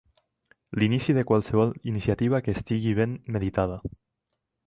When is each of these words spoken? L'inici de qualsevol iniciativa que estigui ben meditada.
L'inici 0.79 1.13
de 1.17 1.23
qualsevol 1.31 1.75
iniciativa 1.91 2.41
que 2.47 2.57
estigui 2.59 2.97
ben 3.03 3.15
meditada. 3.37 3.79